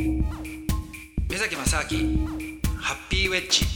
[0.00, 2.26] 目崎正明
[2.78, 3.66] ハッピーウェッジ。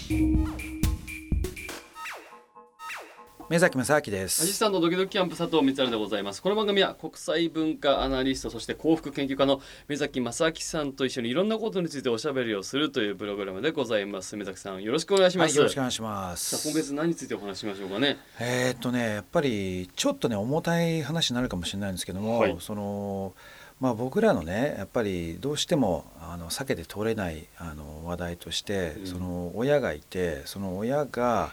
[3.50, 6.40] 目崎正明でアシスすタントドキドキキャンプ佐藤光晴でございます。
[6.40, 14.34] この番組は国際文化アナリストそして幸福研究家の目崎正明さんと一緒にいろんなことについておしゃべりをするというプログラムでございます。
[14.38, 18.16] 目崎さんよろしくお願いします、はいよろしくお願いしまさあす今月何についてお話ししましょうかね。
[18.40, 22.56] えーっとねやっぱりちょっとね重たい話になるかもしれないんですけども、はい。
[22.60, 23.34] その
[23.80, 29.06] まあ僕らのねやっぱりどうしてもあの避けて通れないあの話題として、うん。
[29.06, 31.52] その親がいてその親が、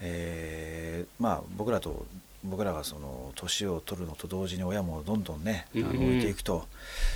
[0.00, 2.06] えーまあ僕らと
[2.44, 6.66] 僕らがその年を取るのと同時に親もどんどんねあのうん置いていくと、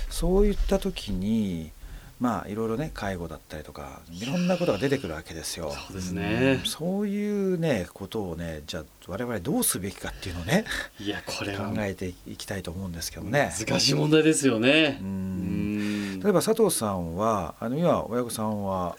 [0.09, 1.71] そういった時に
[2.21, 5.71] まあいろいろね介護だったりとかいろんなことが出てくるわけですよ。
[5.71, 6.59] そうですね。
[6.59, 6.65] うん。
[6.65, 10.65] そういうねことをねじゃあ我々どうすべきかっていうのをね
[10.99, 11.69] いやこれは。
[11.69, 13.51] 考えていきたいと思うんですけどね。
[13.59, 14.99] 難しい問題ですよね。
[15.01, 16.17] ううん。
[16.17, 18.95] ん例えば佐藤さんはあの今親御さんは？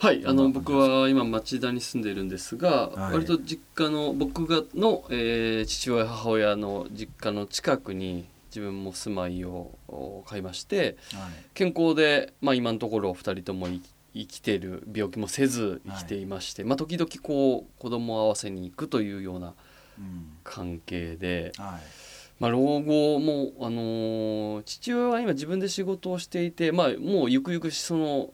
[0.00, 3.12] はいあのうん僕は今町田に住んでいるんですが、はい。
[3.12, 10.96] 割と実家の僕がの、えー父親母親の実家の近くに自分も住まいをお買いまして
[11.54, 13.80] 健康で、まあ、今のところ2人ともい
[14.12, 19.54] 生きてる病気もせず生きていまして、まあ、時々こう子供を合わせに行くというような
[19.98, 20.32] うん。
[20.42, 21.80] 関係で、はい。
[22.38, 28.30] まあ、老後も、あのー父親は今自分で仕事をしていて、まあ、もうゆくゆくその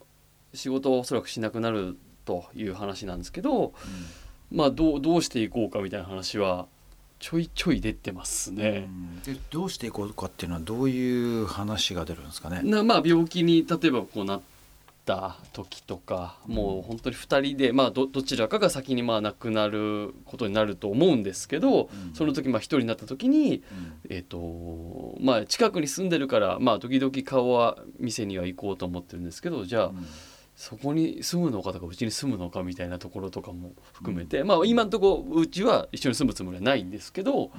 [0.55, 3.75] 仕事はおそらくしなくなるという話なんですけど、
[4.51, 6.67] まあ、どうどうしていこうかみたいな話は
[7.19, 8.89] ちょいちょい出てますうんね。
[9.25, 12.61] でどうしていこうかっていうのはどういう話が出るんですかね？
[12.63, 14.41] なまあ病気に例えばこうなっ
[15.07, 23.63] た時とかもう本当に2人で、まあ、どどちらかが先にまあ亡くなることになると思うんですけど、うんその時まあ1人になった時に、うん
[24.11, 30.07] えーとまあ、近くに住んでるから、まあ、時々顔は店には行こうと思ってるんですけどじゃあ、うん
[30.57, 37.51] そこに住むのかとかうちに住むのかみたいなところとかも含めて、まあ今のところうちは一緒に住むつもりはないんですけど、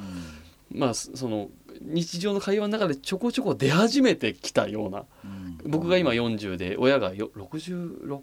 [0.72, 1.50] まあそその
[1.82, 5.58] 日常の会話の中でちょこちょこ出始めてきたようなうん。
[5.70, 8.22] 僕が今40で親がよ66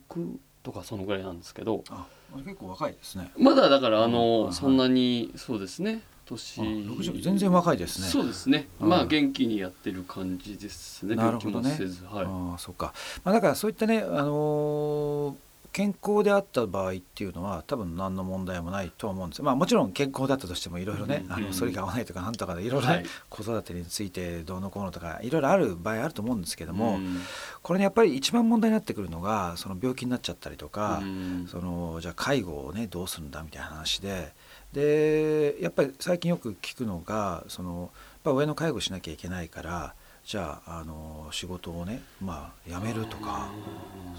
[0.63, 2.07] とかそのぐらいなんですけどあ
[2.45, 3.31] 結構若いですね。
[3.39, 4.13] まだだからあうん。
[4.13, 6.61] のそんなにそうですね年。
[6.61, 8.09] あ60全然若いですね。
[8.09, 8.69] そうですね。
[8.81, 8.89] うん。
[8.89, 11.17] まあ元気にやってる感じですね。
[11.17, 11.71] なるほどね。
[11.71, 12.25] もせずはい。
[12.27, 12.93] ああそうか、
[13.25, 15.35] まあ、だからそういったね、あのー
[15.75, 19.45] 健康であった場合っていうのは多分何の問題もないとは思うんですよ。
[19.45, 21.33] まあもちろん健康だったとしてもいろいろね、うん。
[21.33, 23.07] あのそれが合わないとかなんとかでいろいろね、はい。
[23.29, 27.19] 子育てについてどうのこうのとかいろいろある場合あると思うんですけども、うん。
[27.61, 31.49] これねやっぱり一番問題になってくるのがその病気になっちゃったりとか、うん。
[31.51, 34.33] そのじゃあ介護をねどうするんだみたいな話で
[34.75, 37.91] でやっぱり最近よく聞くのがそのやっ
[38.25, 39.95] ぱ親の介護しなきゃいけないから
[40.27, 43.51] じゃああの仕事をねまあ辞めるとか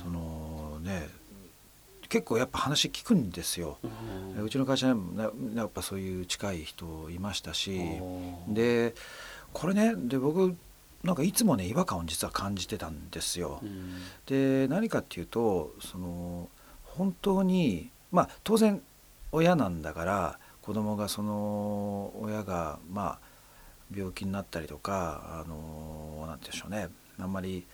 [0.01, 1.09] そのね
[2.07, 3.79] 結構やっぱ話聞くんですよ。
[4.41, 7.75] うちの会社にもなやっぱそういう近い人いましたし
[8.47, 8.95] うんで
[9.51, 10.55] これねで僕
[11.03, 13.59] なんかいつもね違和感を実は感じてたんですよ。
[13.61, 13.95] うん
[14.25, 16.47] で何かっていうとその
[16.83, 18.81] 本当にまあ当然
[19.33, 23.35] 親なんだから子供がその親がまあ
[23.95, 26.89] 病気になったりとかあのなんて言うんでしょうね。
[27.19, 27.65] あんまり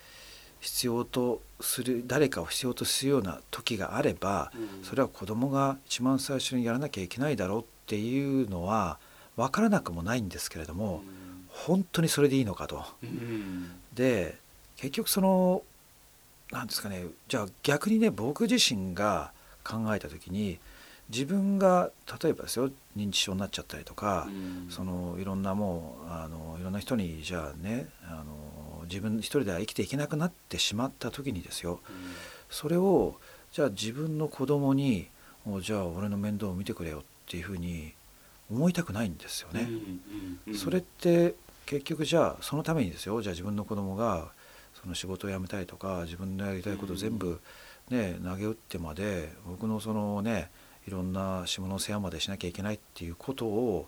[0.59, 4.83] 必要とする誰かを必要とするような時があればうん。
[4.83, 8.99] それは子供が一番最初にやらなきゃいけないだろうっていうのは
[9.37, 11.01] 分からなくもないんですけれども
[11.47, 12.83] 本当にそれでいいのかと。
[13.01, 13.71] うん。
[13.93, 14.37] で
[14.75, 15.63] 結局その
[16.51, 19.31] なんですかねじゃあ逆にね僕自身が
[19.63, 20.59] 考えた時に
[21.11, 21.91] 自分が
[22.21, 24.69] 例えばですよ認知症になっちゃったりとか、うん。
[24.69, 31.79] そのいろんなもうあのいろんな人にじゃあねあの自分一人では生きていけなくなってしまった時にですよ
[32.49, 33.15] それを
[33.51, 35.07] じゃあ自分の子供に
[35.61, 37.93] じゃあ俺の面倒を見てくれよっていうふうに
[38.51, 39.69] 思いたくないんですよね。
[40.47, 41.35] うんそれって
[41.65, 44.29] 結局じゃあそのためにですよじゃあ自分の子供が
[44.73, 47.39] その仕事を辞めたいとか自分のやりたいことを全部
[47.89, 50.49] ね投げ打ってまで僕のそのね
[50.87, 53.87] いろんな下の世話までしなきゃいけないっていうことを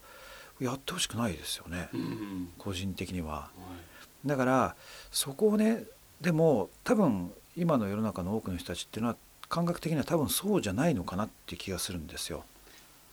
[0.59, 3.31] やってほしくないですよねうん個人的には。
[3.33, 3.93] はい
[4.25, 4.75] だから
[5.11, 5.83] そこをね
[6.21, 9.17] でも多分今の世の中の多くの人たちっていうのは
[9.49, 12.43] 感覚的には多分そうじゃないのかなっていう気がするんですよ。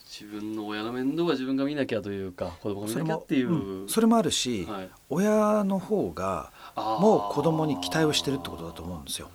[0.04, 9.30] 自分の親の面倒は自分が見なきゃというか子供が見なきゃっていう、うんそれもあるし、はい、親の方がもう子供に期待をしてるってことだと思うんですよ。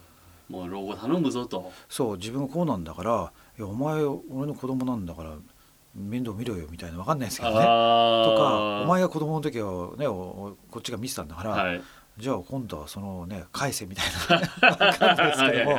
[0.50, 1.72] もう老後頼むぞと。
[1.90, 5.34] そう自分がこうなんだからいやお前俺の子供なんだから
[5.96, 7.56] 面倒見ろよみたいな分かんないですけどね。
[7.58, 11.82] とかお前が子供の時はねこっちが見てたんだから、はい。
[12.18, 14.72] じゃあ今度はそのね返せみたいな。
[14.76, 15.78] 分かんないですけども。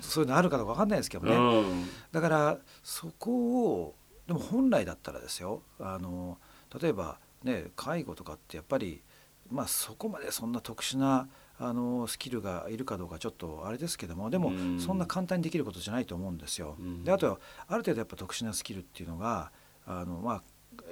[0.00, 1.88] そういうのあるかどうか分かんないですけどね、うん。
[2.12, 3.94] だからそこを
[4.26, 6.38] でも本来だったらですよあの
[6.80, 9.02] 例えばね介護とかってやっぱり
[9.50, 11.28] まあそこまでそんな特殊な
[11.58, 14.80] あのスキルがいるかどうかちょっとあれですけどもでもうん。
[14.80, 16.76] そんな簡単にできることじゃないと思うんですよ。
[16.78, 17.04] うん。
[17.04, 19.50] であとはある程度やっぱ特殊なスキルっていうのが
[19.86, 20.42] あのまあ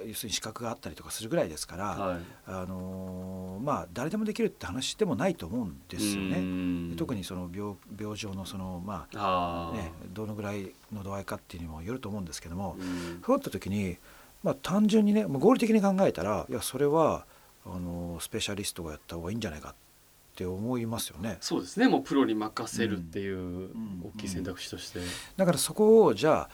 [0.07, 2.21] 要するに資格があったりとかするぐらいですから、はい。
[2.47, 6.95] あのまあ誰でもできるって話でもないと思うんですようね。
[6.95, 13.21] 特にその病病状のそのまあねどのぐらいの度合いかっていうにもよると思うんですけども、うん。
[13.25, 13.97] そうなった時に、
[14.43, 17.25] まあ、単純にね合理的に考えたらいやそれは
[17.65, 19.75] あのスペシャリストがやった方がいいんじゃないかっ
[20.35, 21.37] て思いますよね。
[21.41, 21.87] そうですね。
[21.87, 24.01] もうプロに任せるっていうん。
[24.15, 24.99] 大きい選択肢として、
[25.37, 26.49] だからそこをじゃあ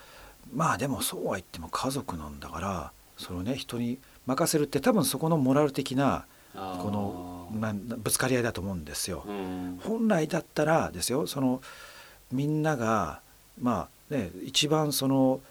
[0.54, 6.60] まあでもそうは言っても家族なんだからそのね人に任せるって多分そこのモラル的なこ
[6.92, 9.24] のまあぶつかり合いだと思うんですよ。
[9.28, 9.80] うん。
[9.84, 11.62] 本来だったらですよその
[12.32, 13.22] みんなが
[13.60, 15.42] まあね一番その、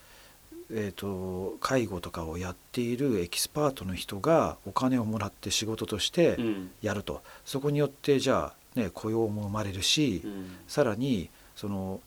[0.71, 6.71] えー、と介護とかをやっているエキスパートの人がお金をもらって仕事としてうん。
[6.83, 10.57] やると、そこによってじゃあ、ね、雇用も生まれるし、うん。
[10.67, 12.01] さらにその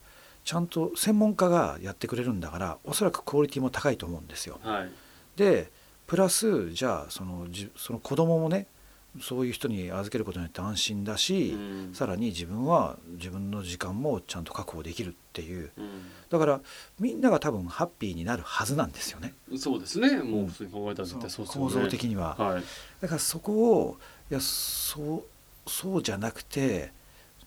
[0.44, 4.58] ちゃんと専門家がやってくれるんだからおそらくクオリティも高いと思うんですよ。
[4.62, 4.90] はい。
[5.36, 5.70] で
[6.06, 8.66] プラスじゃあそのじその子供もね
[9.20, 11.94] そういう人に預けることによって安心だし、うん。
[11.94, 15.70] さらに自分は自分の時間もちゃんと確保できるっていう。
[15.76, 15.90] うん。
[16.30, 16.60] だから
[16.98, 19.34] みんなが多分ハッピーになるはずなんですよね。
[19.58, 20.22] そうですね。
[20.22, 21.74] もう普通に考えたら絶対そうですよね。
[21.74, 22.36] 構造的には。
[22.36, 22.62] はい。
[23.00, 23.98] だからそこを
[24.30, 26.92] いやそうそうじゃなくて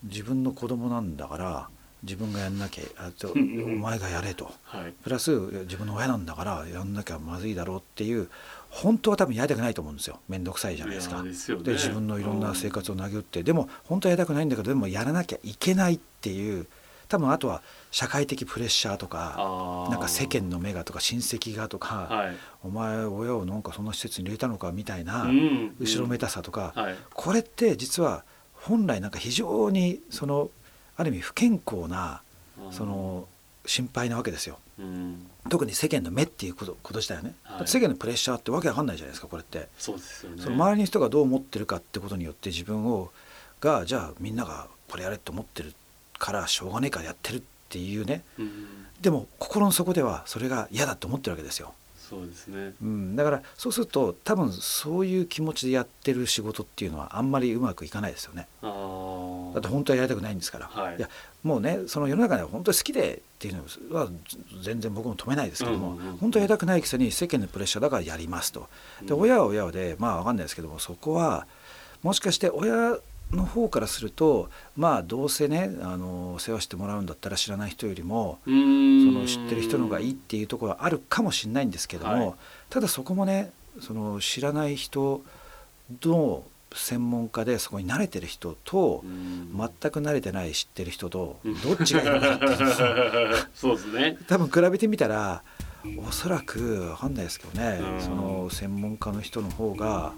[0.04, 1.68] 自分の子供なんだから
[2.02, 4.52] 自分がやんなきゃあとお前がやれと。
[4.64, 4.92] はい。
[5.02, 8.28] プラス自分の親なんだからやんなきゃまずいだろうっていう
[8.70, 10.20] 本当は多分やりたくないと思うんですよ。
[10.28, 11.22] 面倒くさいじゃないですか。
[11.22, 11.64] ですよね。
[11.64, 13.42] で自分のいろんな生活を投げ打って。
[13.42, 16.66] でも本当はやりたくないんだけどでもやらなきゃいけないっていう
[17.08, 22.36] 多分あとは社会的プレッシャーとかなんか世間の目がとか親戚がとか、はい。
[22.64, 25.74] お前親をなんかそんな施設に入れたのかみたいなうん。
[25.78, 26.96] 後ろめたさとか、はい。
[27.14, 30.50] これって実は本来なんか非常にその
[30.96, 32.22] ある意味不健康な
[32.70, 33.28] その
[33.66, 34.58] 心配なわけですよ。
[34.78, 35.26] うん。
[35.48, 37.68] 特に世間の目っていうことこと自体はね、はい。
[37.68, 39.68] 世間のプレッシャーってわけわかんないじゃないですかこれって。
[39.78, 40.42] そうですよね。
[40.42, 43.10] その周りの人がどう思ってるかってことによって自分を
[43.60, 45.74] がじゃあみんながこれやれって思ってる
[46.18, 48.22] からしょうがねえからやってるっていうね。
[48.38, 48.66] うん。
[49.00, 51.74] でも心の底ではそれが嫌だと思ってるわけですよ、
[52.08, 52.72] そうですね。
[52.80, 58.46] うん、だからそうすると多分そういう気持ちでやってる仕事っていうのはあんまりうまくいかないですよね。
[58.62, 58.70] ああ
[59.56, 61.00] だって本当はやりたくないんですから、はい。
[61.00, 61.08] や
[61.42, 63.54] もうねその世の中では本当に好きでっていう
[63.90, 64.08] のは
[64.62, 68.68] 全然僕も止めないですけども、うんうんうん本当はやりたくないくせに世間のプレッシャーだからやりますと。
[69.02, 69.20] でうん。
[69.20, 71.46] 親は親でまあ分かんないですけどもそこは
[72.02, 72.98] もしかして親
[73.30, 82.34] の方からするとまあどうせねあの世話してもらうんだったら知らない人よりもその知ってる人の方がいいっていうところはあるかもしれないんですけども、はい。
[82.68, 85.22] ただそこもねその知らない人
[86.02, 86.44] の
[86.74, 89.50] 専門家でそこに慣れてる人とうん。
[89.56, 91.60] 全く慣れてない知ってる人とうん。
[91.60, 92.46] どっちがいいのかなって
[93.54, 94.18] そうですね。
[94.26, 95.42] 多分比べてみたら
[96.06, 98.00] おそらく分かんないですけどねうん。
[98.00, 100.12] その専門家の人の方が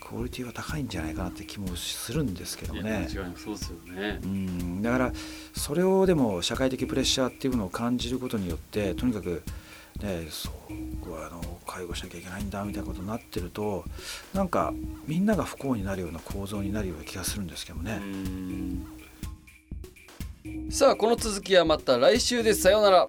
[0.00, 3.06] クオリティは高いんじゃないかなって気もするんですけどね。
[3.52, 4.20] うですよね。
[4.22, 4.82] うん。
[4.82, 5.12] だから
[5.54, 9.42] それをでも社会的プレッシャーっていうのを感じることによってとにかく、
[10.02, 13.84] ね、そうあの介護しなきゃいけないんだみたいなことになってると
[14.34, 14.74] なんか
[15.06, 18.00] みんなが不幸になるような構造になるような気がするんですけどね。
[20.70, 22.62] さあこの続きはまた来週です。
[22.62, 23.08] さようなら。